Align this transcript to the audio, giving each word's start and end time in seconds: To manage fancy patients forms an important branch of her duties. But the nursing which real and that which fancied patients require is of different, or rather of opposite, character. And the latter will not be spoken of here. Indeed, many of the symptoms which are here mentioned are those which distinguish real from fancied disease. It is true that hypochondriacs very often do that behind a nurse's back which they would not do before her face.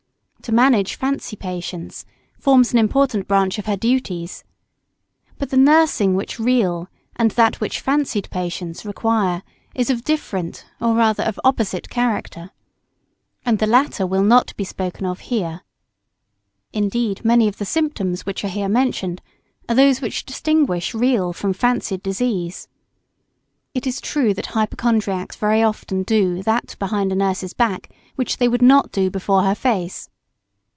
To 0.45 0.51
manage 0.51 0.95
fancy 0.95 1.35
patients 1.35 2.03
forms 2.37 2.73
an 2.73 2.79
important 2.79 3.27
branch 3.27 3.59
of 3.59 3.67
her 3.67 3.77
duties. 3.77 4.43
But 5.37 5.51
the 5.51 5.55
nursing 5.55 6.15
which 6.15 6.39
real 6.39 6.89
and 7.15 7.29
that 7.31 7.61
which 7.61 7.79
fancied 7.79 8.27
patients 8.31 8.83
require 8.83 9.43
is 9.75 9.91
of 9.91 10.03
different, 10.03 10.65
or 10.81 10.95
rather 10.95 11.21
of 11.23 11.39
opposite, 11.43 11.91
character. 11.91 12.49
And 13.45 13.59
the 13.59 13.67
latter 13.67 14.07
will 14.07 14.23
not 14.23 14.57
be 14.57 14.63
spoken 14.63 15.05
of 15.05 15.19
here. 15.29 15.61
Indeed, 16.73 17.23
many 17.23 17.47
of 17.47 17.59
the 17.59 17.63
symptoms 17.65 18.25
which 18.25 18.43
are 18.43 18.49
here 18.49 18.67
mentioned 18.67 19.21
are 19.69 19.75
those 19.75 20.01
which 20.01 20.25
distinguish 20.25 20.95
real 20.95 21.33
from 21.33 21.53
fancied 21.53 22.01
disease. 22.01 22.67
It 23.75 23.85
is 23.85 24.01
true 24.01 24.33
that 24.33 24.47
hypochondriacs 24.47 25.35
very 25.35 25.61
often 25.61 26.01
do 26.01 26.41
that 26.43 26.75
behind 26.79 27.11
a 27.11 27.15
nurse's 27.15 27.53
back 27.53 27.91
which 28.15 28.37
they 28.37 28.47
would 28.47 28.63
not 28.63 28.91
do 28.91 29.11
before 29.11 29.43
her 29.43 29.55
face. 29.55 30.09